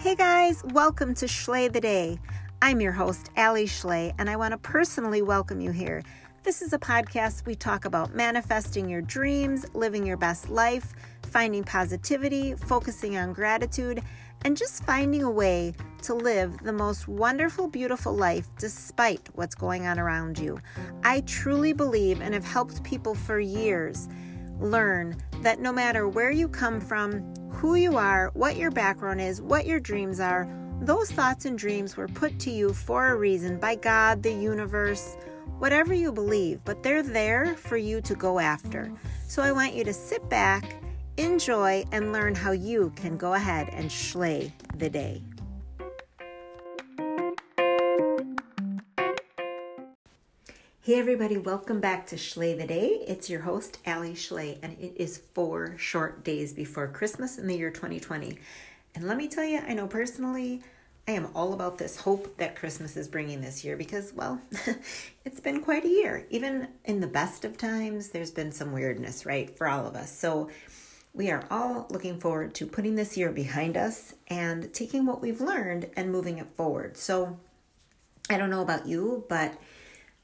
Hey 0.00 0.14
guys, 0.16 0.64
welcome 0.72 1.12
to 1.16 1.28
Schley 1.28 1.68
the 1.68 1.78
Day. 1.78 2.18
I'm 2.62 2.80
your 2.80 2.90
host, 2.90 3.28
Alli 3.36 3.66
Schley, 3.66 4.14
and 4.18 4.30
I 4.30 4.36
want 4.36 4.52
to 4.52 4.56
personally 4.56 5.20
welcome 5.20 5.60
you 5.60 5.72
here. 5.72 6.02
This 6.42 6.62
is 6.62 6.72
a 6.72 6.78
podcast 6.78 7.44
we 7.44 7.54
talk 7.54 7.84
about 7.84 8.14
manifesting 8.14 8.88
your 8.88 9.02
dreams, 9.02 9.66
living 9.74 10.06
your 10.06 10.16
best 10.16 10.48
life, 10.48 10.94
finding 11.26 11.64
positivity, 11.64 12.54
focusing 12.54 13.18
on 13.18 13.34
gratitude, 13.34 14.02
and 14.46 14.56
just 14.56 14.84
finding 14.84 15.22
a 15.22 15.30
way 15.30 15.74
to 16.04 16.14
live 16.14 16.56
the 16.62 16.72
most 16.72 17.06
wonderful, 17.06 17.68
beautiful 17.68 18.14
life 18.14 18.48
despite 18.56 19.28
what's 19.34 19.54
going 19.54 19.86
on 19.86 19.98
around 19.98 20.38
you. 20.38 20.58
I 21.04 21.20
truly 21.26 21.74
believe 21.74 22.22
and 22.22 22.32
have 22.32 22.46
helped 22.46 22.82
people 22.84 23.14
for 23.14 23.38
years 23.38 24.08
learn 24.60 25.16
that 25.42 25.60
no 25.60 25.72
matter 25.72 26.08
where 26.08 26.30
you 26.30 26.48
come 26.48 26.80
from, 26.80 27.22
who 27.50 27.74
you 27.74 27.96
are, 27.96 28.30
what 28.34 28.56
your 28.56 28.70
background 28.70 29.20
is, 29.20 29.42
what 29.42 29.66
your 29.66 29.80
dreams 29.80 30.20
are, 30.20 30.48
those 30.82 31.10
thoughts 31.10 31.44
and 31.44 31.58
dreams 31.58 31.96
were 31.96 32.08
put 32.08 32.38
to 32.40 32.50
you 32.50 32.72
for 32.72 33.08
a 33.08 33.16
reason 33.16 33.58
by 33.58 33.74
God, 33.74 34.22
the 34.22 34.32
universe, 34.32 35.16
whatever 35.58 35.92
you 35.92 36.10
believe, 36.10 36.60
but 36.64 36.82
they're 36.82 37.02
there 37.02 37.54
for 37.56 37.76
you 37.76 38.00
to 38.02 38.14
go 38.14 38.38
after. 38.38 38.90
So 39.28 39.42
I 39.42 39.52
want 39.52 39.74
you 39.74 39.84
to 39.84 39.92
sit 39.92 40.26
back, 40.30 40.82
enjoy, 41.16 41.84
and 41.92 42.12
learn 42.12 42.34
how 42.34 42.52
you 42.52 42.92
can 42.96 43.16
go 43.16 43.34
ahead 43.34 43.68
and 43.72 43.90
schley 43.90 44.52
the 44.76 44.88
day. 44.88 45.22
Hey 50.90 50.98
everybody, 50.98 51.38
welcome 51.38 51.78
back 51.78 52.08
to 52.08 52.16
Schley 52.16 52.52
the 52.52 52.66
Day. 52.66 53.04
It's 53.06 53.30
your 53.30 53.42
host, 53.42 53.78
Alli 53.86 54.16
Schley, 54.16 54.58
and 54.60 54.76
it 54.80 54.94
is 54.96 55.18
four 55.18 55.78
short 55.78 56.24
days 56.24 56.52
before 56.52 56.88
Christmas 56.88 57.38
in 57.38 57.46
the 57.46 57.56
year 57.56 57.70
2020. 57.70 58.36
And 58.96 59.06
let 59.06 59.16
me 59.16 59.28
tell 59.28 59.44
you, 59.44 59.60
I 59.60 59.72
know 59.74 59.86
personally, 59.86 60.64
I 61.06 61.12
am 61.12 61.28
all 61.32 61.52
about 61.52 61.78
this 61.78 61.96
hope 61.96 62.36
that 62.38 62.56
Christmas 62.56 62.96
is 62.96 63.06
bringing 63.06 63.40
this 63.40 63.64
year 63.64 63.76
because, 63.76 64.12
well, 64.12 64.40
it's 65.24 65.38
been 65.38 65.62
quite 65.62 65.84
a 65.84 65.88
year. 65.88 66.26
Even 66.28 66.66
in 66.84 66.98
the 66.98 67.06
best 67.06 67.44
of 67.44 67.56
times, 67.56 68.08
there's 68.08 68.32
been 68.32 68.50
some 68.50 68.72
weirdness, 68.72 69.24
right, 69.24 69.56
for 69.56 69.68
all 69.68 69.86
of 69.86 69.94
us. 69.94 70.10
So 70.10 70.50
we 71.14 71.30
are 71.30 71.44
all 71.52 71.86
looking 71.90 72.18
forward 72.18 72.52
to 72.56 72.66
putting 72.66 72.96
this 72.96 73.16
year 73.16 73.30
behind 73.30 73.76
us 73.76 74.14
and 74.26 74.74
taking 74.74 75.06
what 75.06 75.22
we've 75.22 75.40
learned 75.40 75.88
and 75.94 76.10
moving 76.10 76.38
it 76.38 76.48
forward. 76.56 76.96
So 76.96 77.38
I 78.28 78.36
don't 78.36 78.50
know 78.50 78.62
about 78.62 78.88
you, 78.88 79.24
but 79.28 79.56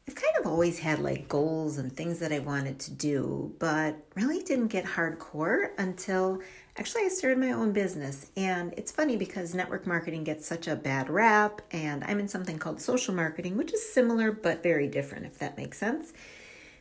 I've 0.08 0.14
kind 0.14 0.36
of 0.38 0.46
always 0.46 0.78
had 0.78 1.00
like 1.00 1.28
goals 1.28 1.78
and 1.78 1.92
things 1.92 2.20
that 2.20 2.32
I 2.32 2.38
wanted 2.38 2.78
to 2.80 2.92
do, 2.92 3.52
but 3.58 3.96
really 4.14 4.40
didn't 4.40 4.68
get 4.68 4.84
hardcore 4.84 5.70
until 5.78 6.40
actually 6.76 7.02
I 7.02 7.08
started 7.08 7.38
my 7.38 7.50
own 7.50 7.72
business. 7.72 8.30
And 8.36 8.72
it's 8.76 8.92
funny 8.92 9.16
because 9.16 9.52
network 9.52 9.84
marketing 9.84 10.22
gets 10.22 10.46
such 10.46 10.68
a 10.68 10.76
bad 10.76 11.10
rap, 11.10 11.60
and 11.72 12.04
I'm 12.04 12.20
in 12.20 12.28
something 12.28 12.56
called 12.56 12.80
social 12.80 13.14
marketing, 13.14 13.56
which 13.56 13.74
is 13.74 13.92
similar 13.92 14.30
but 14.30 14.62
very 14.62 14.86
different, 14.86 15.26
if 15.26 15.38
that 15.38 15.56
makes 15.56 15.76
sense. 15.76 16.12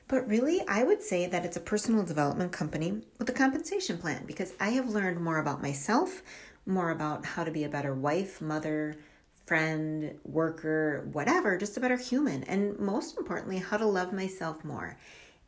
But 0.08 0.28
really, 0.28 0.62
I 0.68 0.84
would 0.84 1.02
say 1.02 1.26
that 1.26 1.46
it's 1.46 1.58
a 1.58 1.62
personal 1.62 2.04
development 2.04 2.52
company 2.52 3.02
with 3.18 3.28
a 3.28 3.34
compensation 3.34 3.98
plan 3.98 4.26
because 4.28 4.54
I 4.60 4.70
have 4.70 4.90
learned 4.90 5.20
more 5.20 5.40
about 5.40 5.64
myself, 5.64 6.22
more 6.68 6.92
about 6.92 7.26
how 7.26 7.44
to 7.44 7.50
be 7.50 7.64
a 7.64 7.70
better 7.70 7.96
wife, 7.96 8.40
mother, 8.40 8.98
friend, 9.46 10.18
worker, 10.24 11.08
whatever, 11.12 11.58
just 11.58 11.78
a 11.78 11.80
better 11.80 11.98
human. 11.98 12.44
And 12.44 12.78
most 12.80 13.18
importantly, 13.18 13.58
how 13.58 13.78
to 13.78 13.86
love 13.86 14.12
myself 14.12 14.64
more. 14.64 14.98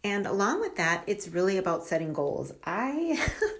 And 0.03 0.25
along 0.25 0.61
with 0.61 0.75
that, 0.75 1.03
it's 1.07 1.27
really 1.27 1.57
about 1.57 1.83
setting 1.83 2.13
goals. 2.13 2.53
I 2.63 3.19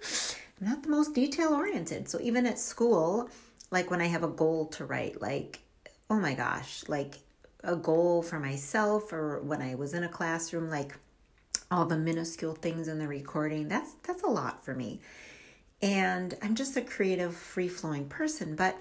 am 0.61 0.67
not 0.67 0.83
the 0.83 0.89
most 0.89 1.13
detail 1.13 1.53
oriented. 1.53 2.07
So 2.07 2.19
even 2.21 2.45
at 2.45 2.59
school, 2.59 3.29
like 3.71 3.89
when 3.89 4.01
I 4.01 4.05
have 4.05 4.23
a 4.23 4.29
goal 4.29 4.67
to 4.67 4.85
write, 4.85 5.21
like, 5.21 5.59
oh 6.09 6.19
my 6.19 6.35
gosh, 6.35 6.83
like 6.87 7.15
a 7.63 7.75
goal 7.75 8.21
for 8.21 8.39
myself 8.39 9.11
or 9.11 9.41
when 9.41 9.61
I 9.61 9.75
was 9.75 9.93
in 9.93 10.03
a 10.03 10.09
classroom, 10.09 10.69
like 10.69 10.95
all 11.69 11.85
the 11.85 11.97
minuscule 11.97 12.55
things 12.55 12.87
in 12.87 12.99
the 12.99 13.07
recording, 13.07 13.67
that's 13.67 13.93
that's 14.03 14.23
a 14.23 14.27
lot 14.27 14.63
for 14.63 14.73
me. 14.73 15.01
And 15.81 16.35
I'm 16.41 16.55
just 16.55 16.77
a 16.77 16.81
creative, 16.81 17.35
free-flowing 17.35 18.07
person, 18.09 18.55
but 18.55 18.77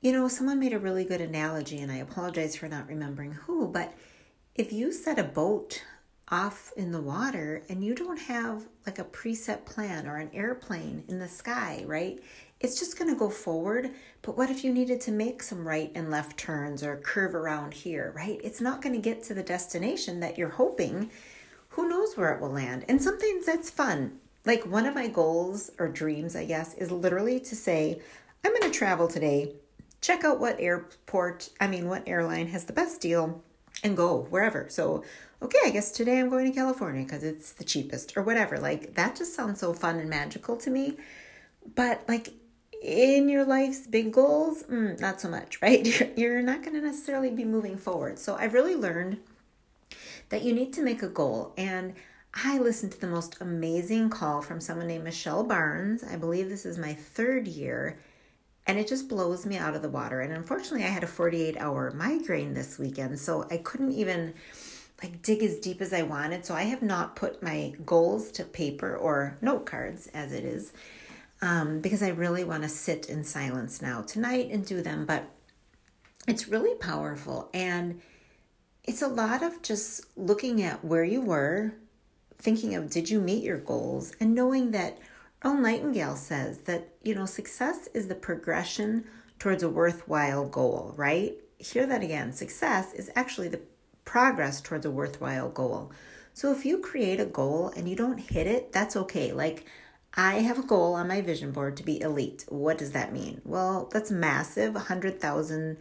you 0.00 0.12
know, 0.12 0.28
someone 0.28 0.60
made 0.60 0.72
a 0.72 0.78
really 0.78 1.04
good 1.04 1.20
analogy, 1.20 1.78
and 1.78 1.90
I 1.90 1.96
apologize 1.96 2.56
for 2.56 2.68
not 2.68 2.88
remembering 2.88 3.32
who, 3.32 3.66
but 3.68 3.92
if 4.54 4.72
you 4.72 4.92
set 4.92 5.18
a 5.18 5.24
boat 5.24 5.82
off 6.30 6.72
in 6.76 6.92
the 6.92 7.00
water 7.00 7.62
and 7.68 7.82
you 7.82 7.94
don't 7.94 8.18
have 8.18 8.66
like 8.86 8.98
a 8.98 9.04
preset 9.04 9.64
plan 9.64 10.06
or 10.06 10.16
an 10.16 10.30
airplane 10.32 11.02
in 11.08 11.18
the 11.18 11.28
sky, 11.28 11.82
right? 11.86 12.20
It's 12.60 12.78
just 12.78 12.98
going 12.98 13.10
to 13.10 13.18
go 13.18 13.30
forward. 13.30 13.90
But 14.22 14.36
what 14.36 14.50
if 14.50 14.64
you 14.64 14.72
needed 14.72 15.00
to 15.02 15.12
make 15.12 15.42
some 15.42 15.66
right 15.66 15.90
and 15.94 16.10
left 16.10 16.36
turns 16.36 16.82
or 16.82 16.96
curve 16.96 17.34
around 17.34 17.72
here, 17.72 18.12
right? 18.14 18.40
It's 18.42 18.60
not 18.60 18.82
going 18.82 18.94
to 18.94 19.00
get 19.00 19.22
to 19.24 19.34
the 19.34 19.42
destination 19.42 20.20
that 20.20 20.36
you're 20.36 20.48
hoping. 20.48 21.10
Who 21.70 21.88
knows 21.88 22.16
where 22.16 22.34
it 22.34 22.40
will 22.40 22.50
land? 22.50 22.84
And 22.88 23.02
sometimes 23.02 23.46
that's 23.46 23.70
fun. 23.70 24.18
Like 24.44 24.66
one 24.66 24.86
of 24.86 24.94
my 24.94 25.08
goals 25.08 25.70
or 25.78 25.88
dreams, 25.88 26.36
I 26.36 26.44
guess, 26.44 26.74
is 26.74 26.90
literally 26.90 27.40
to 27.40 27.56
say, 27.56 28.00
I'm 28.44 28.52
going 28.52 28.70
to 28.70 28.76
travel 28.76 29.08
today 29.08 29.54
check 30.00 30.24
out 30.24 30.40
what 30.40 30.60
airport, 30.60 31.50
I 31.60 31.66
mean, 31.66 31.88
what 31.88 32.04
airline 32.06 32.48
has 32.48 32.64
the 32.64 32.72
best 32.72 33.00
deal 33.00 33.42
and 33.82 33.96
go 33.96 34.26
wherever. 34.30 34.66
So, 34.68 35.04
okay, 35.42 35.58
I 35.64 35.70
guess 35.70 35.92
today 35.92 36.18
I'm 36.18 36.28
going 36.28 36.46
to 36.46 36.52
California 36.52 37.04
because 37.04 37.24
it's 37.24 37.52
the 37.52 37.64
cheapest 37.64 38.16
or 38.16 38.22
whatever. 38.22 38.58
Like, 38.58 38.94
that 38.94 39.16
just 39.16 39.34
sounds 39.34 39.60
so 39.60 39.72
fun 39.72 39.98
and 39.98 40.10
magical 40.10 40.56
to 40.58 40.70
me. 40.70 40.96
But, 41.74 42.02
like, 42.08 42.30
in 42.82 43.28
your 43.28 43.44
life's 43.44 43.86
big 43.86 44.12
goals, 44.12 44.62
mm, 44.64 44.98
not 45.00 45.20
so 45.20 45.28
much, 45.28 45.60
right? 45.62 45.84
You're, 45.84 46.08
you're 46.16 46.42
not 46.42 46.62
going 46.62 46.74
to 46.74 46.80
necessarily 46.80 47.30
be 47.30 47.44
moving 47.44 47.76
forward. 47.76 48.18
So, 48.18 48.36
I've 48.36 48.54
really 48.54 48.76
learned 48.76 49.18
that 50.28 50.42
you 50.42 50.52
need 50.52 50.72
to 50.74 50.82
make 50.82 51.02
a 51.02 51.08
goal. 51.08 51.54
And 51.56 51.94
I 52.34 52.58
listened 52.58 52.92
to 52.92 53.00
the 53.00 53.06
most 53.06 53.36
amazing 53.40 54.10
call 54.10 54.42
from 54.42 54.60
someone 54.60 54.86
named 54.86 55.04
Michelle 55.04 55.44
Barnes. 55.44 56.04
I 56.04 56.16
believe 56.16 56.48
this 56.48 56.66
is 56.66 56.78
my 56.78 56.92
third 56.94 57.48
year 57.48 57.98
and 58.68 58.78
it 58.78 58.86
just 58.86 59.08
blows 59.08 59.46
me 59.46 59.56
out 59.56 59.74
of 59.74 59.80
the 59.80 59.88
water. 59.88 60.20
And 60.20 60.32
unfortunately, 60.32 60.84
I 60.84 60.90
had 60.90 61.02
a 61.02 61.08
48 61.08 61.56
hour 61.56 61.90
migraine 61.92 62.52
this 62.52 62.78
weekend, 62.78 63.18
so 63.18 63.48
I 63.50 63.56
couldn't 63.56 63.92
even 63.92 64.34
like 65.02 65.22
dig 65.22 65.42
as 65.42 65.58
deep 65.58 65.80
as 65.80 65.94
I 65.94 66.02
wanted. 66.02 66.44
So 66.44 66.54
I 66.54 66.64
have 66.64 66.82
not 66.82 67.16
put 67.16 67.42
my 67.42 67.72
goals 67.86 68.30
to 68.32 68.44
paper 68.44 68.94
or 68.94 69.38
note 69.40 69.64
cards 69.64 70.08
as 70.08 70.32
it 70.32 70.44
is 70.44 70.72
um, 71.40 71.80
because 71.80 72.02
I 72.02 72.08
really 72.08 72.44
want 72.44 72.62
to 72.64 72.68
sit 72.68 73.08
in 73.08 73.24
silence 73.24 73.80
now 73.80 74.02
tonight 74.02 74.50
and 74.50 74.66
do 74.66 74.82
them. 74.82 75.06
But 75.06 75.24
it's 76.26 76.48
really 76.48 76.74
powerful 76.74 77.48
and 77.54 78.02
it's 78.84 79.02
a 79.02 79.08
lot 79.08 79.42
of 79.42 79.62
just 79.62 80.04
looking 80.16 80.62
at 80.62 80.84
where 80.84 81.04
you 81.04 81.22
were, 81.22 81.74
thinking 82.36 82.74
of 82.74 82.90
did 82.90 83.08
you 83.08 83.20
meet 83.20 83.44
your 83.44 83.58
goals, 83.58 84.14
and 84.18 84.34
knowing 84.34 84.72
that 84.72 84.98
Earl 85.44 85.54
Nightingale 85.54 86.16
says 86.16 86.58
that, 86.62 86.88
you 87.02 87.14
know, 87.14 87.26
success 87.26 87.88
is 87.94 88.08
the 88.08 88.14
progression 88.14 89.04
towards 89.38 89.62
a 89.62 89.68
worthwhile 89.68 90.46
goal, 90.48 90.94
right? 90.96 91.34
Hear 91.58 91.86
that 91.86 92.02
again. 92.02 92.32
Success 92.32 92.92
is 92.92 93.10
actually 93.14 93.48
the 93.48 93.60
progress 94.04 94.60
towards 94.60 94.84
a 94.84 94.90
worthwhile 94.90 95.48
goal. 95.48 95.92
So 96.34 96.52
if 96.52 96.64
you 96.64 96.78
create 96.78 97.20
a 97.20 97.24
goal 97.24 97.72
and 97.76 97.88
you 97.88 97.94
don't 97.94 98.18
hit 98.18 98.46
it, 98.46 98.72
that's 98.72 98.96
okay. 98.96 99.32
Like, 99.32 99.66
I 100.14 100.36
have 100.40 100.58
a 100.58 100.62
goal 100.62 100.94
on 100.94 101.08
my 101.08 101.20
vision 101.20 101.52
board 101.52 101.76
to 101.76 101.82
be 101.84 102.00
elite. 102.00 102.44
What 102.48 102.78
does 102.78 102.92
that 102.92 103.12
mean? 103.12 103.40
Well, 103.44 103.88
that's 103.92 104.10
massive 104.10 104.74
$100,000 104.74 105.76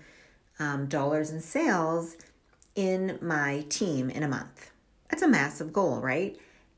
um, 0.60 1.36
in 1.36 1.42
sales 1.42 2.18
in 2.76 3.18
my 3.22 3.66
team 3.70 4.10
in 4.10 4.22
a 4.22 4.28
month. 4.28 4.72
That's 5.10 5.24
a 5.24 5.28
massive 5.28 5.74
goal, 5.74 6.00
right? 6.02 6.38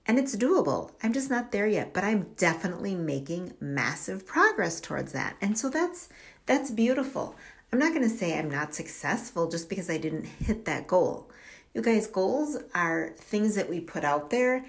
And 0.09 0.18
it's 0.18 0.36
doable. 0.36 0.90
I'm 1.03 1.14
just 1.14 1.30
not 1.30 1.52
there 1.52 1.68
yet, 1.68 1.94
but 1.94 2.03
I'm 2.03 2.30
definitely 2.36 2.95
making 2.95 3.54
massive 3.60 4.25
progress 4.25 4.81
towards 4.81 5.12
that. 5.12 5.36
And 5.39 5.56
so 5.56 5.69
that's 5.69 6.10
that's 6.48 6.72
beautiful. 6.72 7.36
I'm 7.72 7.78
not 7.78 7.94
going 7.94 8.10
to 8.10 8.10
say 8.10 8.36
I'm 8.36 8.50
not 8.50 8.74
successful 8.74 9.48
just 9.48 9.69
because 9.69 9.88
I 9.88 10.00
didn't 10.00 10.25
hit 10.25 10.66
that 10.66 10.88
goal. 10.88 11.30
You 11.75 11.83
guys, 11.83 12.07
goals 12.07 12.57
are 12.74 13.13
things 13.18 13.54
that 13.54 13.69
we 13.69 13.81
put 13.81 14.04
out 14.04 14.31
there, 14.31 14.66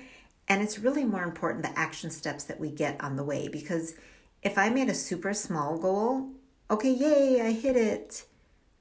and 0.46 0.60
it's 0.60 0.78
really 0.78 1.04
more 1.04 1.22
important 1.22 1.64
the 1.64 1.78
action 1.78 2.10
steps 2.10 2.44
that 2.44 2.60
we 2.60 2.70
get 2.70 3.02
on 3.02 3.16
the 3.16 3.24
way 3.24 3.48
because 3.48 3.94
if 4.42 4.58
I 4.58 4.68
made 4.68 4.90
a 4.90 4.94
super 4.94 5.32
small 5.32 5.78
goal, 5.78 6.28
okay, 6.70 6.92
yay, 6.92 7.40
I 7.40 7.52
hit 7.52 7.78
it, 7.78 8.26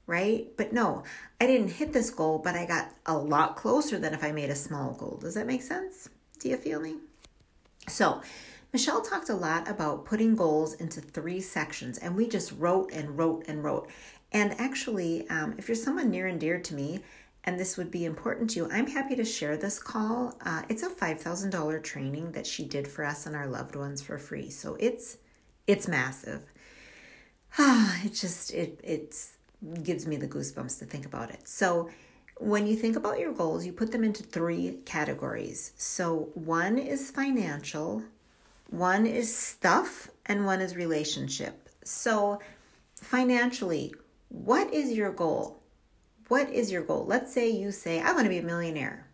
right? 0.06 0.48
But 0.58 0.74
no, 0.74 1.04
I 1.40 1.46
didn't 1.46 1.68
hit 1.68 1.94
this 1.94 2.10
goal, 2.10 2.38
but 2.38 2.54
I 2.54 2.66
got 2.66 2.90
a 3.06 3.16
lot 3.16 3.56
closer 3.56 3.98
than 3.98 4.12
if 4.12 4.22
I 4.22 4.30
made 4.30 4.50
a 4.50 4.54
small 4.54 4.92
goal. 4.92 5.16
Does 5.22 5.36
that 5.36 5.46
make 5.46 5.62
sense? 5.62 6.10
Do 6.40 6.48
you 6.48 6.56
feel 6.56 6.80
me? 6.80 6.96
So, 7.86 8.22
Michelle 8.72 9.02
talked 9.02 9.28
a 9.28 9.34
lot 9.34 9.68
about 9.68 10.04
putting 10.04 10.34
goals 10.34 10.74
into 10.74 11.00
three 11.00 11.40
sections, 11.40 11.98
and 11.98 12.16
we 12.16 12.28
just 12.28 12.52
wrote 12.52 12.90
and 12.92 13.16
wrote 13.16 13.44
and 13.46 13.62
wrote. 13.62 13.88
And 14.32 14.58
actually, 14.60 15.28
um, 15.28 15.54
if 15.58 15.68
you're 15.68 15.74
someone 15.74 16.10
near 16.10 16.26
and 16.26 16.40
dear 16.40 16.58
to 16.60 16.74
me, 16.74 17.00
and 17.44 17.58
this 17.58 17.76
would 17.76 17.90
be 17.90 18.04
important 18.04 18.50
to 18.50 18.60
you, 18.60 18.68
I'm 18.70 18.86
happy 18.86 19.16
to 19.16 19.24
share 19.24 19.56
this 19.56 19.78
call. 19.78 20.36
Uh, 20.44 20.62
it's 20.68 20.82
a 20.82 20.90
$5,000 20.90 21.82
training 21.82 22.32
that 22.32 22.46
she 22.46 22.64
did 22.64 22.86
for 22.86 23.04
us 23.04 23.26
and 23.26 23.34
our 23.34 23.46
loved 23.46 23.76
ones 23.76 24.02
for 24.02 24.18
free. 24.18 24.50
So 24.50 24.76
it's 24.78 25.18
it's 25.66 25.86
massive. 25.88 26.42
ah, 27.58 27.98
it 28.04 28.14
just 28.14 28.52
it 28.52 28.80
it's 28.82 29.36
gives 29.82 30.06
me 30.06 30.16
the 30.16 30.28
goosebumps 30.28 30.78
to 30.78 30.84
think 30.84 31.06
about 31.06 31.30
it. 31.30 31.46
So 31.46 31.90
when 32.40 32.66
you 32.66 32.74
think 32.74 32.96
about 32.96 33.20
your 33.20 33.32
goals, 33.32 33.66
you 33.66 33.72
put 33.72 33.92
them 33.92 34.02
into 34.02 34.22
three 34.22 34.78
categories. 34.86 35.72
So 35.76 36.30
one 36.34 36.78
is 36.78 37.10
financial, 37.10 38.02
one 38.70 39.04
is 39.04 39.34
stuff, 39.36 40.10
and 40.24 40.46
one 40.46 40.62
is 40.62 40.74
relationship. 40.74 41.68
So 41.84 42.40
financially, 42.94 43.94
what 44.30 44.72
is 44.72 44.92
your 44.92 45.12
goal? 45.12 45.60
What 46.28 46.48
is 46.48 46.72
your 46.72 46.82
goal? 46.82 47.04
Let's 47.06 47.32
say 47.32 47.50
you 47.50 47.72
say, 47.72 48.00
I 48.00 48.12
want 48.12 48.24
to 48.24 48.30
be 48.30 48.38
a 48.38 48.42
millionaire. 48.42 49.06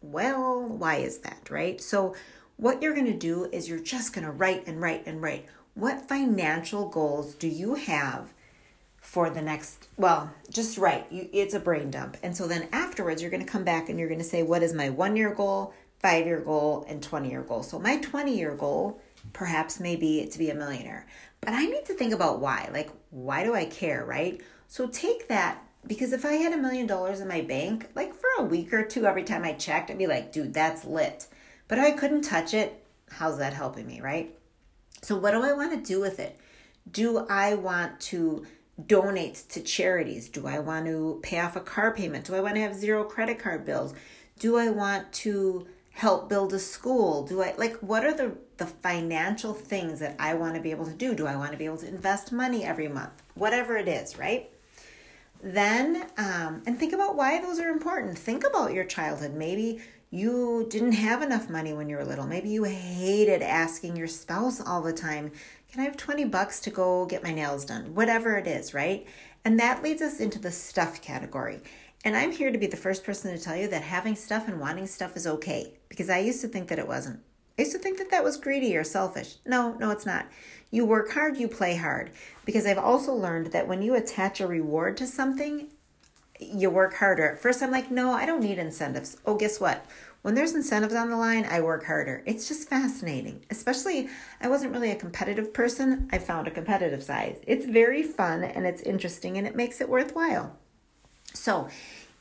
Well, 0.00 0.62
why 0.62 0.96
is 0.96 1.18
that, 1.18 1.50
right? 1.50 1.80
So, 1.80 2.14
what 2.56 2.80
you're 2.82 2.94
going 2.94 3.06
to 3.06 3.12
do 3.12 3.46
is 3.52 3.68
you're 3.68 3.78
just 3.78 4.12
going 4.14 4.26
to 4.26 4.30
write 4.30 4.66
and 4.66 4.80
write 4.80 5.06
and 5.06 5.20
write. 5.20 5.46
What 5.74 6.08
financial 6.08 6.88
goals 6.88 7.34
do 7.34 7.48
you 7.48 7.74
have 7.74 8.32
for 9.00 9.30
the 9.30 9.40
next 9.40 9.88
well 9.96 10.30
just 10.50 10.78
write 10.78 11.10
you 11.10 11.28
it's 11.32 11.54
a 11.54 11.60
brain 11.60 11.90
dump 11.90 12.16
and 12.22 12.36
so 12.36 12.46
then 12.46 12.68
afterwards 12.72 13.20
you're 13.20 13.30
going 13.30 13.44
to 13.44 13.50
come 13.50 13.64
back 13.64 13.88
and 13.88 13.98
you're 13.98 14.08
going 14.08 14.20
to 14.20 14.24
say 14.24 14.42
what 14.42 14.62
is 14.62 14.72
my 14.72 14.88
one 14.88 15.16
year 15.16 15.34
goal 15.34 15.74
five 15.98 16.26
year 16.26 16.40
goal 16.40 16.84
and 16.88 17.02
20 17.02 17.30
year 17.30 17.42
goal 17.42 17.62
so 17.62 17.78
my 17.78 17.96
20 17.98 18.36
year 18.36 18.54
goal 18.54 19.00
perhaps 19.32 19.80
may 19.80 19.96
be 19.96 20.26
to 20.26 20.38
be 20.38 20.50
a 20.50 20.54
millionaire 20.54 21.06
but 21.40 21.50
i 21.54 21.64
need 21.64 21.84
to 21.84 21.94
think 21.94 22.12
about 22.12 22.40
why 22.40 22.68
like 22.72 22.90
why 23.10 23.42
do 23.42 23.54
i 23.54 23.64
care 23.64 24.04
right 24.04 24.40
so 24.68 24.86
take 24.86 25.28
that 25.28 25.64
because 25.86 26.12
if 26.12 26.24
I 26.24 26.32
had 26.32 26.52
a 26.52 26.58
million 26.58 26.86
dollars 26.86 27.20
in 27.20 27.28
my 27.28 27.40
bank, 27.40 27.88
like 27.94 28.14
for 28.14 28.28
a 28.38 28.44
week 28.44 28.72
or 28.72 28.84
two, 28.84 29.06
every 29.06 29.24
time 29.24 29.44
I 29.44 29.52
checked, 29.52 29.90
I'd 29.90 29.98
be 29.98 30.06
like, 30.06 30.32
dude, 30.32 30.52
that's 30.52 30.84
lit. 30.84 31.26
But 31.68 31.78
I 31.78 31.92
couldn't 31.92 32.22
touch 32.22 32.52
it. 32.54 32.84
How's 33.10 33.38
that 33.38 33.54
helping 33.54 33.86
me, 33.86 34.00
right? 34.00 34.34
So, 35.02 35.16
what 35.16 35.32
do 35.32 35.42
I 35.42 35.52
want 35.54 35.72
to 35.72 35.92
do 35.92 36.00
with 36.00 36.20
it? 36.20 36.38
Do 36.90 37.26
I 37.28 37.54
want 37.54 37.98
to 38.00 38.46
donate 38.86 39.34
to 39.50 39.60
charities? 39.60 40.28
Do 40.28 40.46
I 40.46 40.58
want 40.58 40.86
to 40.86 41.20
pay 41.22 41.40
off 41.40 41.56
a 41.56 41.60
car 41.60 41.92
payment? 41.92 42.26
Do 42.26 42.34
I 42.34 42.40
want 42.40 42.54
to 42.54 42.60
have 42.60 42.74
zero 42.74 43.04
credit 43.04 43.38
card 43.38 43.64
bills? 43.64 43.94
Do 44.38 44.56
I 44.56 44.70
want 44.70 45.12
to 45.12 45.66
help 45.90 46.28
build 46.28 46.52
a 46.52 46.58
school? 46.58 47.26
Do 47.26 47.42
I 47.42 47.54
like 47.56 47.76
what 47.78 48.04
are 48.04 48.14
the 48.14 48.36
the 48.56 48.66
financial 48.66 49.54
things 49.54 50.00
that 50.00 50.16
I 50.18 50.34
want 50.34 50.54
to 50.54 50.60
be 50.60 50.70
able 50.70 50.86
to 50.86 50.94
do? 50.94 51.14
Do 51.14 51.26
I 51.26 51.36
want 51.36 51.52
to 51.52 51.58
be 51.58 51.64
able 51.64 51.78
to 51.78 51.88
invest 51.88 52.32
money 52.32 52.64
every 52.64 52.88
month? 52.88 53.22
Whatever 53.34 53.76
it 53.76 53.88
is, 53.88 54.18
right? 54.18 54.50
then 55.42 56.06
um, 56.18 56.62
and 56.66 56.78
think 56.78 56.92
about 56.92 57.16
why 57.16 57.40
those 57.40 57.58
are 57.58 57.70
important 57.70 58.18
think 58.18 58.44
about 58.44 58.72
your 58.72 58.84
childhood 58.84 59.32
maybe 59.32 59.80
you 60.10 60.66
didn't 60.68 60.92
have 60.92 61.22
enough 61.22 61.48
money 61.48 61.72
when 61.72 61.88
you 61.88 61.96
were 61.96 62.04
little 62.04 62.26
maybe 62.26 62.48
you 62.48 62.64
hated 62.64 63.42
asking 63.42 63.96
your 63.96 64.08
spouse 64.08 64.60
all 64.60 64.82
the 64.82 64.92
time 64.92 65.30
can 65.70 65.80
i 65.80 65.84
have 65.84 65.96
20 65.96 66.24
bucks 66.24 66.58
to 66.58 66.70
go 66.70 67.06
get 67.06 67.22
my 67.22 67.32
nails 67.32 67.64
done 67.64 67.94
whatever 67.94 68.36
it 68.36 68.46
is 68.46 68.74
right 68.74 69.06
and 69.44 69.58
that 69.58 69.82
leads 69.82 70.02
us 70.02 70.18
into 70.18 70.38
the 70.38 70.50
stuff 70.50 71.00
category 71.00 71.60
and 72.04 72.16
i'm 72.16 72.32
here 72.32 72.50
to 72.50 72.58
be 72.58 72.66
the 72.66 72.76
first 72.76 73.04
person 73.04 73.32
to 73.32 73.42
tell 73.42 73.56
you 73.56 73.68
that 73.68 73.82
having 73.82 74.16
stuff 74.16 74.48
and 74.48 74.60
wanting 74.60 74.86
stuff 74.86 75.16
is 75.16 75.28
okay 75.28 75.74
because 75.88 76.10
i 76.10 76.18
used 76.18 76.40
to 76.40 76.48
think 76.48 76.68
that 76.68 76.78
it 76.78 76.88
wasn't 76.88 77.20
I 77.58 77.62
used 77.62 77.76
to 77.76 77.78
think 77.78 77.98
that 77.98 78.10
that 78.10 78.24
was 78.24 78.38
greedy 78.38 78.74
or 78.74 78.84
selfish. 78.84 79.36
No, 79.44 79.74
no, 79.74 79.90
it's 79.90 80.06
not. 80.06 80.24
You 80.70 80.86
work 80.86 81.12
hard, 81.12 81.36
you 81.36 81.46
play 81.46 81.76
hard. 81.76 82.10
Because 82.46 82.64
I've 82.64 82.78
also 82.78 83.12
learned 83.12 83.48
that 83.48 83.68
when 83.68 83.82
you 83.82 83.94
attach 83.94 84.40
a 84.40 84.46
reward 84.46 84.96
to 84.96 85.06
something, 85.06 85.68
you 86.40 86.70
work 86.70 86.94
harder. 86.94 87.32
At 87.32 87.40
first, 87.40 87.62
I'm 87.62 87.70
like, 87.70 87.90
no, 87.90 88.12
I 88.12 88.26
don't 88.26 88.42
need 88.42 88.58
incentives. 88.58 89.16
Oh, 89.26 89.34
guess 89.34 89.60
what? 89.60 89.84
When 90.22 90.34
there's 90.34 90.54
incentives 90.54 90.94
on 90.94 91.08
the 91.08 91.16
line, 91.16 91.46
I 91.48 91.60
work 91.60 91.84
harder. 91.84 92.22
It's 92.26 92.46
just 92.46 92.68
fascinating. 92.68 93.44
Especially, 93.50 94.08
I 94.40 94.48
wasn't 94.48 94.72
really 94.72 94.90
a 94.90 94.96
competitive 94.96 95.54
person. 95.54 96.08
I 96.12 96.18
found 96.18 96.46
a 96.46 96.50
competitive 96.50 97.02
side. 97.02 97.38
It's 97.46 97.64
very 97.64 98.02
fun 98.02 98.44
and 98.44 98.66
it's 98.66 98.82
interesting 98.82 99.38
and 99.38 99.46
it 99.46 99.56
makes 99.56 99.80
it 99.80 99.88
worthwhile. 99.88 100.56
So, 101.32 101.68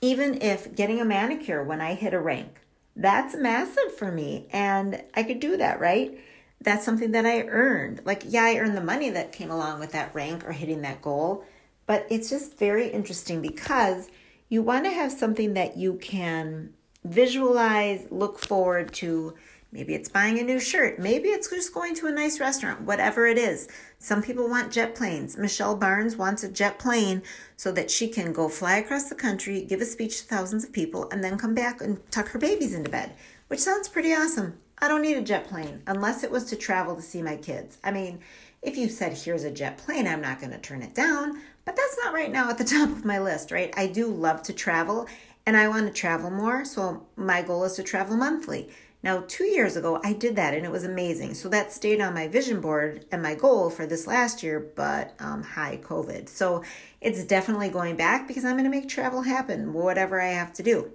even 0.02 0.42
if 0.42 0.76
getting 0.76 1.02
a 1.02 1.06
manicure 1.06 1.64
when 1.64 1.82
I 1.82 1.94
hit 1.94 2.14
a 2.14 2.20
rank, 2.20 2.62
that's 2.96 3.36
massive 3.36 3.96
for 3.98 4.12
me. 4.12 4.48
And 4.52 5.04
I 5.14 5.24
could 5.24 5.42
do 5.42 5.58
that, 5.58 5.82
right? 5.82 6.18
That's 6.62 6.86
something 6.86 7.12
that 7.12 7.26
I 7.26 7.42
earned. 7.44 8.02
Like, 8.06 8.24
yeah, 8.26 8.44
I 8.44 8.58
earned 8.58 8.78
the 8.78 8.82
money 8.82 9.10
that 9.10 9.34
came 9.34 9.52
along 9.52 9.80
with 9.80 9.92
that 9.92 10.16
rank 10.16 10.48
or 10.48 10.54
hitting 10.54 10.82
that 10.82 11.02
goal. 11.02 11.44
But 11.90 12.06
it's 12.12 12.30
just 12.30 12.60
very 12.60 12.88
interesting 12.88 13.42
because 13.42 14.10
you 14.48 14.62
want 14.62 14.86
to 14.86 14.92
have 14.92 15.12
something 15.12 15.56
that 15.56 15.76
you 15.76 15.96
can 15.96 16.76
visualize, 17.04 18.06
look 18.12 18.38
forward 18.38 18.94
to, 18.94 19.34
Maybe 19.72 19.94
it's 19.94 20.10
buying 20.10 20.40
a 20.40 20.44
new 20.44 20.60
shirt. 20.60 20.98
Maybe 20.98 21.30
it's 21.30 21.50
just 21.50 21.76
going 21.76 21.94
to 21.96 22.08
a 22.08 22.12
nice 22.12 22.40
restaurant, 22.40 22.82
whatever 22.82 23.28
it 23.28 23.38
is. 23.38 23.68
Some 24.00 24.24
people 24.24 24.50
want 24.50 24.72
jet 24.72 24.96
planes. 24.96 25.38
Michelle 25.38 25.76
Barnes 25.76 26.16
wants 26.16 26.44
a 26.44 26.50
jet 26.50 26.80
plane 26.80 27.22
so 27.56 27.72
that 27.74 27.92
she 27.92 28.08
can 28.08 28.34
go 28.34 28.50
fly 28.50 28.78
across 28.78 29.10
the 29.10 29.16
country, 29.16 29.64
give 29.64 29.80
a 29.80 29.86
speech 29.86 30.22
to 30.22 30.28
thousands 30.28 30.64
of 30.64 30.72
people, 30.72 31.08
and 31.12 31.24
then 31.24 31.38
come 31.38 31.54
back 31.54 31.82
and 31.82 32.00
tuck 32.12 32.30
her 32.30 32.40
babies 32.40 32.74
into 32.74 32.90
bed, 32.90 33.14
which 33.48 33.60
sounds 33.60 33.88
pretty 33.88 34.12
awesome. 34.12 34.60
I 34.80 34.88
don't 34.88 35.04
need 35.04 35.18
a 35.18 35.22
jet 35.22 35.48
plane 35.48 35.84
unless 35.86 36.24
it 36.24 36.32
was 36.32 36.46
to 36.46 36.56
travel 36.56 36.96
to 36.96 37.02
see 37.02 37.22
my 37.22 37.36
kids. 37.36 37.78
I 37.84 37.92
mean, 37.92 38.22
if 38.62 38.76
you 38.76 38.90
said, 38.90 39.14
here's 39.14 39.44
a 39.44 39.52
jet 39.52 39.78
plane, 39.78 40.08
I'm 40.08 40.22
not 40.22 40.40
going 40.40 40.52
to 40.52 40.58
turn 40.58 40.82
it 40.82 40.96
down, 40.96 41.42
but 41.70 41.76
that's 41.76 42.00
not 42.04 42.16
right 42.16 42.32
now 42.32 42.50
at 42.50 42.58
the 42.58 42.64
top 42.78 42.90
of 42.90 43.06
my 43.06 43.20
list, 43.20 43.52
right? 43.52 43.72
I 43.78 43.86
do 43.86 44.08
love 44.08 44.42
to 44.44 44.54
travel 44.54 45.08
and 45.46 45.56
I 45.56 45.68
want 45.68 45.86
to 45.86 45.94
travel 45.94 46.32
more, 46.32 46.66
so 46.66 47.06
my 47.16 47.44
goal 47.44 47.64
is 47.64 47.76
to 47.76 47.84
travel 47.84 48.18
monthly. 48.18 48.70
Now, 49.04 49.24
two 49.28 49.44
years 49.44 49.76
ago, 49.76 50.02
I 50.04 50.14
did 50.14 50.36
that 50.36 50.56
and 50.56 50.66
it 50.66 50.72
was 50.72 50.84
amazing. 50.84 51.36
So 51.36 51.48
that 51.50 51.72
stayed 51.72 52.02
on 52.02 52.16
my 52.16 52.28
vision 52.28 52.60
board 52.60 53.06
and 53.12 53.22
my 53.22 53.36
goal 53.36 53.70
for 53.70 53.86
this 53.86 54.08
last 54.08 54.42
year, 54.42 54.72
but 54.76 55.14
um, 55.20 55.44
high 55.44 55.78
COVID. 55.78 56.28
So 56.28 56.64
it's 57.02 57.24
definitely 57.24 57.70
going 57.70 57.96
back 57.96 58.28
because 58.28 58.46
I'm 58.46 58.58
going 58.58 58.64
to 58.64 58.72
make 58.72 58.90
travel 58.90 59.22
happen, 59.22 59.72
whatever 59.72 60.20
I 60.20 60.30
have 60.30 60.54
to 60.54 60.64
do. 60.64 60.92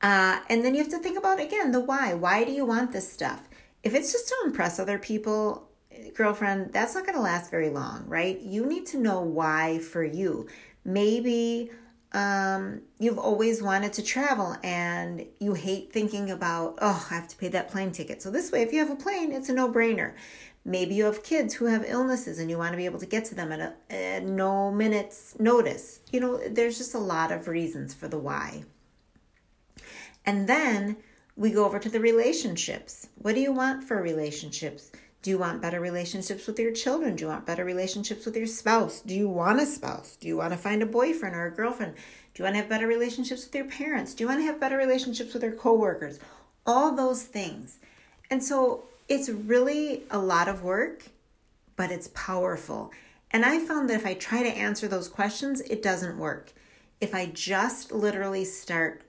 Uh, 0.00 0.38
and 0.48 0.64
then 0.64 0.76
you 0.76 0.82
have 0.82 0.92
to 0.92 1.00
think 1.00 1.18
about 1.18 1.40
again 1.40 1.72
the 1.72 1.80
why. 1.80 2.14
Why 2.14 2.44
do 2.44 2.52
you 2.52 2.64
want 2.64 2.92
this 2.92 3.12
stuff? 3.12 3.48
If 3.82 3.94
it's 3.94 4.12
just 4.12 4.28
to 4.28 4.36
impress 4.44 4.78
other 4.78 4.98
people, 4.98 5.69
girlfriend, 6.14 6.72
that's 6.72 6.94
not 6.94 7.04
going 7.04 7.16
to 7.16 7.22
last 7.22 7.50
very 7.50 7.70
long, 7.70 8.04
right? 8.06 8.40
You 8.40 8.66
need 8.66 8.86
to 8.86 8.98
know 8.98 9.20
why 9.20 9.78
for 9.78 10.04
you. 10.04 10.48
Maybe 10.84 11.70
um, 12.12 12.82
you've 12.98 13.18
always 13.18 13.62
wanted 13.62 13.92
to 13.94 14.02
travel 14.02 14.56
and 14.62 15.26
you 15.38 15.54
hate 15.54 15.92
thinking 15.92 16.30
about, 16.30 16.78
oh, 16.80 17.06
I 17.10 17.14
have 17.14 17.28
to 17.28 17.36
pay 17.36 17.48
that 17.48 17.70
plane 17.70 17.92
ticket. 17.92 18.22
So, 18.22 18.30
this 18.30 18.50
way, 18.50 18.62
if 18.62 18.72
you 18.72 18.80
have 18.80 18.90
a 18.90 18.96
plane, 18.96 19.32
it's 19.32 19.48
a 19.48 19.54
no 19.54 19.70
brainer. 19.70 20.14
Maybe 20.64 20.94
you 20.94 21.04
have 21.04 21.22
kids 21.22 21.54
who 21.54 21.66
have 21.66 21.84
illnesses 21.86 22.38
and 22.38 22.50
you 22.50 22.58
want 22.58 22.72
to 22.72 22.76
be 22.76 22.84
able 22.84 22.98
to 22.98 23.06
get 23.06 23.24
to 23.26 23.34
them 23.34 23.50
at, 23.50 23.60
a, 23.60 23.94
at 23.94 24.24
no 24.24 24.70
minutes 24.70 25.36
notice. 25.38 26.00
You 26.12 26.20
know, 26.20 26.48
there's 26.48 26.76
just 26.76 26.94
a 26.94 26.98
lot 26.98 27.32
of 27.32 27.48
reasons 27.48 27.94
for 27.94 28.08
the 28.08 28.18
why. 28.18 28.64
And 30.26 30.46
then 30.46 30.98
we 31.36 31.50
go 31.50 31.64
over 31.64 31.78
to 31.78 31.88
the 31.88 32.00
relationships. 32.00 33.08
What 33.16 33.34
do 33.34 33.40
you 33.40 33.52
want 33.52 33.84
for 33.84 34.02
relationships? 34.02 34.92
Do 35.22 35.30
you 35.30 35.38
want 35.38 35.60
better 35.60 35.80
relationships 35.80 36.46
with 36.46 36.58
your 36.58 36.72
children? 36.72 37.16
Do 37.16 37.24
you 37.24 37.28
want 37.28 37.44
better 37.44 37.64
relationships 37.64 38.24
with 38.24 38.36
your 38.36 38.46
spouse? 38.46 39.00
Do 39.00 39.14
you 39.14 39.28
want 39.28 39.60
a 39.60 39.66
spouse? 39.66 40.16
Do 40.16 40.26
you 40.26 40.38
want 40.38 40.52
to 40.52 40.58
find 40.58 40.82
a 40.82 40.86
boyfriend 40.86 41.36
or 41.36 41.46
a 41.46 41.50
girlfriend? 41.50 41.94
Do 41.94 42.42
you 42.42 42.44
want 42.44 42.54
to 42.54 42.60
have 42.60 42.70
better 42.70 42.86
relationships 42.86 43.44
with 43.44 43.54
your 43.54 43.66
parents? 43.66 44.14
Do 44.14 44.24
you 44.24 44.28
want 44.28 44.40
to 44.40 44.46
have 44.46 44.58
better 44.58 44.78
relationships 44.78 45.34
with 45.34 45.42
your 45.42 45.52
coworkers? 45.52 46.18
All 46.64 46.94
those 46.94 47.22
things. 47.22 47.78
And 48.30 48.42
so 48.42 48.84
it's 49.08 49.28
really 49.28 50.04
a 50.10 50.18
lot 50.18 50.48
of 50.48 50.62
work, 50.62 51.04
but 51.76 51.90
it's 51.90 52.08
powerful. 52.14 52.90
And 53.30 53.44
I 53.44 53.58
found 53.58 53.90
that 53.90 53.96
if 53.96 54.06
I 54.06 54.14
try 54.14 54.42
to 54.42 54.48
answer 54.48 54.88
those 54.88 55.08
questions, 55.08 55.60
it 55.62 55.82
doesn't 55.82 56.18
work. 56.18 56.52
If 57.00 57.14
I 57.14 57.26
just 57.26 57.92
literally 57.92 58.44
start 58.46 59.02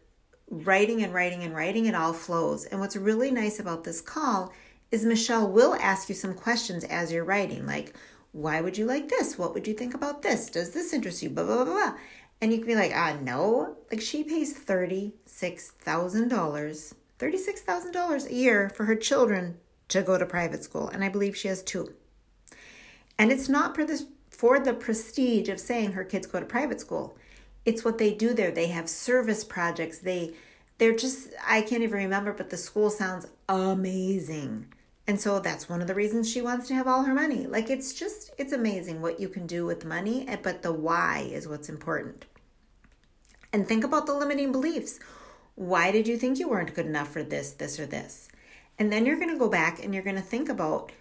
writing 0.50 1.02
and 1.02 1.14
writing 1.14 1.44
and 1.44 1.56
writing, 1.56 1.86
it 1.86 1.96
all 1.96 2.12
flows. 2.12 2.66
And 2.66 2.82
what's 2.82 2.98
really 2.98 3.32
nice 3.32 3.60
about 3.60 3.86
this 3.86 4.02
call 4.02 4.52
is 4.92 5.06
Michelle 5.06 5.48
will 5.48 5.76
ask 5.76 6.10
you 6.10 6.16
some 6.16 6.34
questions 6.34 6.84
as 6.84 7.12
you're 7.12 7.24
writing, 7.24 7.66
like, 7.66 7.96
why 8.34 8.62
would 8.62 8.78
you 8.78 8.86
like 8.86 9.10
this? 9.10 9.38
What 9.38 9.54
would 9.54 9.68
you 9.68 9.74
think 9.74 9.94
about 9.94 10.22
this? 10.22 10.50
Does 10.50 10.72
this 10.72 10.94
interest 10.94 11.24
you? 11.24 11.30
Blah, 11.30 11.46
blah, 11.46 11.64
blah, 11.64 11.66
blah. 11.66 11.94
And 12.42 12.52
you 12.52 12.60
can 12.60 12.68
be 12.68 12.76
like, 12.76 12.92
ah, 12.94 13.18
no. 13.22 13.78
Like, 13.92 14.02
she 14.02 14.24
pays 14.24 14.58
$36,000, 14.58 16.94
$36,000 17.20 18.30
a 18.30 18.34
year 18.34 18.70
for 18.70 18.86
her 18.86 18.96
children 18.96 19.58
to 19.90 20.02
go 20.02 20.18
to 20.18 20.26
private 20.26 20.64
school. 20.64 20.88
And 20.90 21.04
I 21.04 21.10
believe 21.10 21.38
she 21.38 21.50
has 21.50 21.62
two. 21.62 21.94
And 23.18 23.32
it's 23.32 23.50
not 23.50 23.76
for 23.76 23.86
this 23.86 24.06
for 24.30 24.60
the 24.60 24.74
prestige 24.74 25.50
of 25.50 25.60
saying 25.60 25.92
her 25.92 26.04
kids 26.04 26.26
go 26.26 26.40
to 26.40 26.46
private 26.46 26.82
school. 26.82 27.16
It's 27.66 27.86
what 27.86 28.00
they 28.00 28.12
do 28.12 28.34
there. 28.34 28.50
They 28.50 28.68
have 28.68 28.90
service 28.90 29.44
projects. 29.44 30.00
They 30.00 30.34
they're 30.80 30.96
just 30.96 31.30
I 31.46 31.62
can't 31.62 31.84
even 31.84 32.00
remember, 32.00 32.34
but 32.34 32.50
the 32.50 32.58
school 32.58 32.90
sounds 32.90 33.28
amazing. 33.48 34.66
And 35.08 35.20
so 35.20 35.40
that's 35.40 35.68
one 35.68 35.82
of 35.82 35.88
the 35.88 35.96
reasons 35.96 36.30
she 36.30 36.42
wants 36.42 36.68
to 36.68 36.76
have 36.76 36.88
all 36.88 37.04
her 37.04 37.14
money. 37.14 37.48
Like 37.48 37.70
it's 37.70 37.94
just, 37.94 38.32
it's 38.38 38.54
amazing 38.54 39.02
what 39.02 39.20
you 39.20 39.30
can 39.30 39.48
do 39.48 39.66
with 39.66 39.86
money, 39.86 40.28
eh, 40.28 40.38
but 40.42 40.62
the 40.62 40.72
why 40.72 41.30
is 41.32 41.48
what's 41.48 41.70
important. 41.70 42.26
And 43.52 43.68
think 43.68 43.84
about 43.84 44.06
the 44.06 44.14
limiting 44.14 44.52
beliefs. 44.52 45.00
Why 45.56 45.92
did 45.92 46.08
you 46.08 46.18
think 46.18 46.40
you 46.40 46.48
weren't 46.48 46.74
good 46.74 46.86
enough 46.86 47.12
for 47.12 47.24
this, 47.24 47.52
this, 47.52 47.80
or 47.80 47.86
this? 47.86 48.30
And 48.80 48.92
then 48.92 49.06
you're 49.06 49.20
going 49.20 49.30
to 49.30 49.38
go 49.38 49.50
back 49.50 49.84
and 49.84 49.94
you're 49.94 50.04
going 50.04 50.16
to 50.16 50.22
think 50.22 50.50
about 50.50 50.92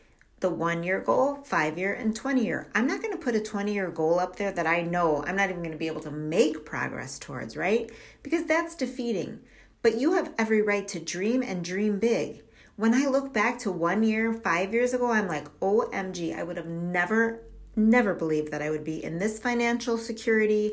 the 0.40 0.50
one 0.50 0.82
year 0.82 1.00
goal, 1.00 1.36
five 1.44 1.78
year, 1.78 1.92
and 1.92 2.16
20 2.16 2.44
year. 2.44 2.68
I'm 2.74 2.86
not 2.86 3.02
going 3.02 3.12
to 3.12 3.22
put 3.22 3.34
a 3.34 3.40
20 3.40 3.72
year 3.72 3.90
goal 3.90 4.18
up 4.18 4.36
there 4.36 4.50
that 4.52 4.66
I 4.66 4.82
know 4.82 5.22
I'm 5.26 5.36
not 5.36 5.50
even 5.50 5.62
going 5.62 5.72
to 5.72 5.78
be 5.78 5.86
able 5.86 6.00
to 6.00 6.10
make 6.10 6.64
progress 6.64 7.18
towards, 7.18 7.56
right? 7.56 7.90
Because 8.22 8.44
that's 8.44 8.74
defeating. 8.74 9.40
But 9.82 9.98
you 9.98 10.14
have 10.14 10.34
every 10.38 10.62
right 10.62 10.88
to 10.88 11.00
dream 11.00 11.42
and 11.42 11.64
dream 11.64 11.98
big. 11.98 12.42
When 12.80 12.94
I 12.94 13.08
look 13.08 13.34
back 13.34 13.58
to 13.58 13.70
one 13.70 14.02
year, 14.02 14.32
five 14.32 14.72
years 14.72 14.94
ago, 14.94 15.10
I'm 15.10 15.28
like, 15.28 15.44
OMG, 15.60 16.34
I 16.34 16.42
would 16.42 16.56
have 16.56 16.64
never, 16.64 17.42
never 17.76 18.14
believed 18.14 18.52
that 18.52 18.62
I 18.62 18.70
would 18.70 18.84
be 18.84 19.04
in 19.04 19.18
this 19.18 19.38
financial 19.38 19.98
security, 19.98 20.72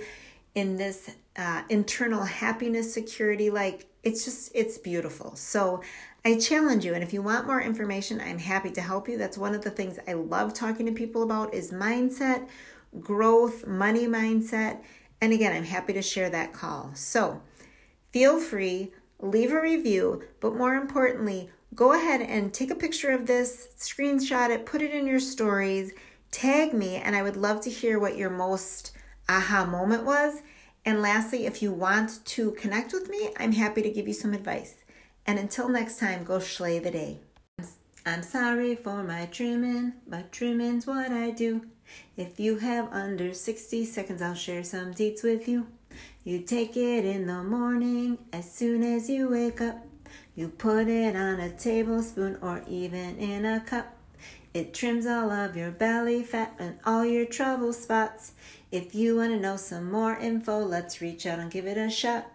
in 0.55 0.77
this 0.77 1.11
uh, 1.35 1.63
internal 1.67 2.23
happiness 2.23 2.93
security. 2.93 3.49
Like, 3.49 3.87
it's 4.03 4.23
just, 4.23 4.53
it's 4.55 4.77
beautiful. 4.77 5.35
So, 5.35 5.83
I 6.23 6.37
challenge 6.39 6.85
you 6.85 6.93
and 6.93 7.03
if 7.03 7.11
you 7.11 7.21
want 7.21 7.45
more 7.45 7.59
information, 7.59 8.21
I'm 8.21 8.39
happy 8.39 8.71
to 8.71 8.79
help 8.81 9.09
you. 9.09 9.17
That's 9.17 9.37
one 9.37 9.53
of 9.53 9.65
the 9.65 9.69
things 9.69 9.99
I 10.07 10.13
love 10.13 10.53
talking 10.53 10.85
to 10.85 10.93
people 10.93 11.23
about 11.23 11.53
is 11.53 11.73
mindset, 11.73 12.47
growth, 13.01 13.67
money 13.67 14.07
mindset. 14.07 14.81
And 15.19 15.33
again, 15.33 15.51
I'm 15.51 15.65
happy 15.65 15.91
to 15.91 16.01
share 16.01 16.29
that 16.29 16.53
call. 16.53 16.91
So, 16.95 17.41
feel 18.13 18.39
free, 18.39 18.93
leave 19.19 19.51
a 19.51 19.59
review, 19.59 20.23
but 20.39 20.55
more 20.55 20.75
importantly, 20.75 21.49
go 21.75 21.93
ahead 21.93 22.21
and 22.21 22.53
take 22.53 22.71
a 22.71 22.75
picture 22.75 23.11
of 23.11 23.27
this, 23.27 23.67
screenshot 23.77 24.49
it, 24.49 24.65
put 24.65 24.81
it 24.81 24.91
in 24.91 25.07
your 25.07 25.19
stories, 25.19 25.93
tag 26.31 26.73
me, 26.73 26.95
and 26.95 27.15
I 27.15 27.23
would 27.23 27.37
love 27.37 27.61
to 27.61 27.69
hear 27.69 27.99
what 27.99 28.17
your 28.17 28.29
most 28.29 28.91
aha 29.29 29.65
moment 29.65 30.03
was. 30.03 30.41
And 30.85 31.01
lastly, 31.01 31.45
if 31.45 31.61
you 31.61 31.71
want 31.71 32.25
to 32.25 32.51
connect 32.51 32.93
with 32.93 33.09
me, 33.09 33.29
I'm 33.37 33.51
happy 33.51 33.81
to 33.81 33.89
give 33.89 34.07
you 34.07 34.13
some 34.13 34.33
advice. 34.33 34.75
And 35.25 35.37
until 35.37 35.67
next 35.67 35.99
time, 35.99 36.23
go 36.23 36.39
slay 36.39 36.79
the 36.79 36.91
day. 36.91 37.19
I'm 38.05 38.23
sorry 38.23 38.75
for 38.75 39.03
my 39.03 39.25
trimming, 39.25 39.91
but 40.07 40.31
trimming's 40.31 40.87
what 40.87 41.11
I 41.11 41.31
do. 41.31 41.65
If 42.15 42.39
you 42.39 42.57
have 42.59 42.91
under 42.93 43.33
60 43.33 43.83
seconds, 43.83 44.21
I'll 44.21 44.33
share 44.33 44.63
some 44.63 44.93
deets 44.93 45.23
with 45.23 45.47
you. 45.47 45.67
You 46.23 46.39
take 46.39 46.77
it 46.77 47.03
in 47.03 47.27
the 47.27 47.43
morning 47.43 48.17
as 48.31 48.49
soon 48.49 48.81
as 48.83 49.09
you 49.09 49.29
wake 49.29 49.59
up. 49.59 49.85
You 50.37 50.49
put 50.49 50.87
it 50.87 51.15
on 51.15 51.39
a 51.39 51.49
tablespoon 51.49 52.37
or 52.43 52.61
even 52.67 53.17
in 53.17 53.43
a 53.43 53.59
cup. 53.59 53.95
It 54.53 54.71
trims 54.71 55.07
all 55.07 55.31
of 55.31 55.57
your 55.57 55.71
belly 55.71 56.21
fat 56.21 56.53
and 56.59 56.77
all 56.85 57.03
your 57.03 57.25
trouble 57.25 57.73
spots. 57.73 58.33
If 58.71 58.93
you 58.93 59.15
want 59.15 59.31
to 59.31 59.39
know 59.39 59.57
some 59.57 59.89
more 59.89 60.15
info, 60.15 60.59
let's 60.59 61.01
reach 61.01 61.25
out 61.25 61.39
and 61.39 61.49
give 61.49 61.65
it 61.65 61.75
a 61.75 61.89
shot. 61.89 62.27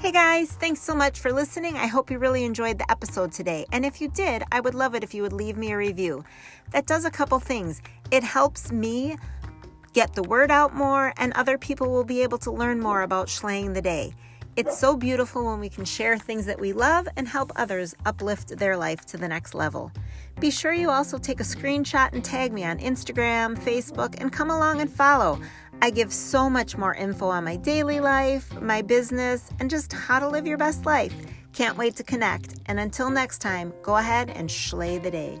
Hey 0.00 0.10
guys, 0.10 0.50
thanks 0.50 0.82
so 0.82 0.94
much 0.94 1.20
for 1.20 1.32
listening. 1.32 1.76
I 1.76 1.86
hope 1.86 2.10
you 2.10 2.18
really 2.18 2.44
enjoyed 2.44 2.78
the 2.78 2.90
episode 2.90 3.30
today. 3.30 3.64
And 3.70 3.86
if 3.86 4.00
you 4.00 4.08
did, 4.08 4.42
I 4.50 4.58
would 4.58 4.74
love 4.74 4.96
it 4.96 5.04
if 5.04 5.14
you 5.14 5.22
would 5.22 5.32
leave 5.32 5.56
me 5.56 5.70
a 5.70 5.76
review. 5.76 6.24
That 6.72 6.86
does 6.86 7.04
a 7.04 7.12
couple 7.12 7.38
things. 7.38 7.80
It 8.10 8.24
helps 8.24 8.72
me 8.72 9.16
get 9.94 10.12
the 10.12 10.24
word 10.24 10.50
out 10.50 10.74
more, 10.74 11.14
and 11.16 11.32
other 11.32 11.56
people 11.56 11.90
will 11.90 12.04
be 12.04 12.22
able 12.22 12.38
to 12.38 12.50
learn 12.50 12.80
more 12.80 13.02
about 13.02 13.30
slaying 13.30 13.72
the 13.72 13.80
day. 13.80 14.12
It's 14.56 14.78
so 14.78 14.96
beautiful 14.96 15.46
when 15.46 15.60
we 15.60 15.68
can 15.68 15.84
share 15.84 16.18
things 16.18 16.46
that 16.46 16.60
we 16.60 16.72
love 16.72 17.08
and 17.16 17.26
help 17.26 17.52
others 17.56 17.94
uplift 18.04 18.56
their 18.56 18.76
life 18.76 19.04
to 19.06 19.16
the 19.16 19.28
next 19.28 19.54
level. 19.54 19.90
Be 20.40 20.50
sure 20.50 20.72
you 20.72 20.90
also 20.90 21.16
take 21.16 21.40
a 21.40 21.44
screenshot 21.44 22.12
and 22.12 22.24
tag 22.24 22.52
me 22.52 22.64
on 22.64 22.78
Instagram, 22.78 23.56
Facebook, 23.56 24.20
and 24.20 24.32
come 24.32 24.50
along 24.50 24.80
and 24.80 24.90
follow. 24.90 25.40
I 25.80 25.90
give 25.90 26.12
so 26.12 26.50
much 26.50 26.76
more 26.76 26.94
info 26.94 27.28
on 27.28 27.44
my 27.44 27.56
daily 27.56 28.00
life, 28.00 28.52
my 28.60 28.82
business, 28.82 29.50
and 29.60 29.70
just 29.70 29.92
how 29.92 30.18
to 30.18 30.28
live 30.28 30.46
your 30.46 30.58
best 30.58 30.86
life. 30.86 31.14
Can't 31.52 31.78
wait 31.78 31.94
to 31.96 32.04
connect. 32.04 32.56
And 32.66 32.80
until 32.80 33.10
next 33.10 33.38
time, 33.38 33.72
go 33.82 33.96
ahead 33.96 34.30
and 34.30 34.50
slay 34.50 34.98
the 34.98 35.10
day. 35.10 35.40